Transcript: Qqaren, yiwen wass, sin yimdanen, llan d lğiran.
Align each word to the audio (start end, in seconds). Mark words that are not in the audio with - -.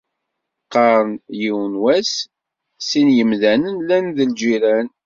Qqaren, 0.65 1.11
yiwen 1.39 1.73
wass, 1.83 2.11
sin 2.87 3.07
yimdanen, 3.17 3.75
llan 3.85 4.05
d 4.17 4.19
lğiran. 4.31 4.87